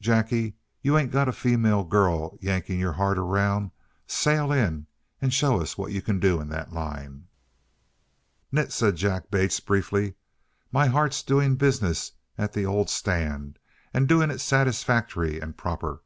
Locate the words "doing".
11.24-11.56, 14.06-14.30